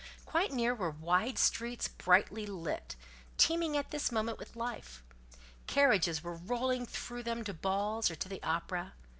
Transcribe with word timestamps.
Quite 0.25 0.51
near 0.51 0.73
were 0.73 0.89
wide 0.89 1.37
streets 1.37 1.87
brightly 1.87 2.47
lit, 2.47 2.95
teeming 3.37 3.77
at 3.77 3.91
this 3.91 4.11
moment 4.11 4.39
with 4.39 4.55
life: 4.55 5.03
carriages 5.67 6.23
were 6.23 6.33
rolling 6.37 6.87
through 6.87 7.21
them 7.21 7.43
to 7.43 7.53
balls 7.53 8.09
or 8.09 8.15
to 8.15 8.27
the 8.27 8.41
opera. 8.41 8.93